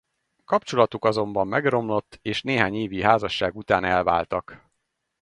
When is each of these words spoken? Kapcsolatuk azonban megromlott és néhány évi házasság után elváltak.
Kapcsolatuk 0.45 1.05
azonban 1.05 1.47
megromlott 1.47 2.19
és 2.21 2.41
néhány 2.41 2.75
évi 2.75 3.01
házasság 3.01 3.55
után 3.55 3.83
elváltak. 3.83 4.71